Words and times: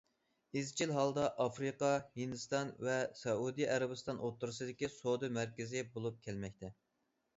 ئىزچىل 0.59 0.93
ھالدا 0.95 1.25
ئافرىقا، 1.43 1.89
ھىندىستان 2.21 2.71
ۋە 2.87 2.95
سەئۇدى 3.21 3.69
ئەرەبىستان 3.75 4.25
ئوتتۇرىسىدىكى 4.25 4.93
سودا 4.97 5.31
مەركىزى 5.37 5.89
بولۇپ 5.93 6.19
كەلمەكتە. 6.29 6.73